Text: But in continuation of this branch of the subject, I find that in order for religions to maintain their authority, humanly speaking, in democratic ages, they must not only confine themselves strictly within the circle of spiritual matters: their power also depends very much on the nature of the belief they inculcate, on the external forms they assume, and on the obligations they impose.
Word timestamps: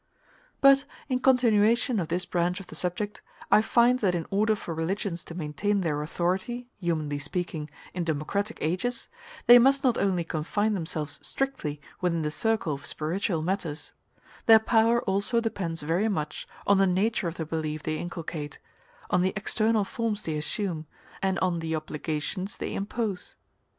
But 0.61 0.85
in 1.09 1.19
continuation 1.19 1.99
of 1.99 2.07
this 2.07 2.25
branch 2.25 2.59
of 2.59 2.65
the 2.65 2.73
subject, 2.73 3.21
I 3.51 3.61
find 3.61 3.99
that 3.99 4.15
in 4.15 4.25
order 4.31 4.55
for 4.55 4.73
religions 4.73 5.23
to 5.25 5.35
maintain 5.35 5.81
their 5.81 6.01
authority, 6.01 6.65
humanly 6.79 7.19
speaking, 7.19 7.69
in 7.93 8.03
democratic 8.03 8.57
ages, 8.61 9.09
they 9.45 9.59
must 9.59 9.83
not 9.83 9.99
only 9.99 10.23
confine 10.23 10.73
themselves 10.73 11.19
strictly 11.21 11.79
within 12.01 12.23
the 12.23 12.31
circle 12.31 12.73
of 12.73 12.83
spiritual 12.87 13.43
matters: 13.43 13.93
their 14.47 14.57
power 14.57 15.03
also 15.03 15.39
depends 15.39 15.83
very 15.83 16.09
much 16.09 16.47
on 16.65 16.79
the 16.79 16.87
nature 16.87 17.27
of 17.27 17.35
the 17.37 17.45
belief 17.45 17.83
they 17.83 17.99
inculcate, 17.99 18.57
on 19.11 19.21
the 19.21 19.33
external 19.35 19.83
forms 19.83 20.23
they 20.23 20.35
assume, 20.35 20.87
and 21.21 21.37
on 21.41 21.59
the 21.59 21.75
obligations 21.75 22.57
they 22.57 22.73
impose. 22.73 23.35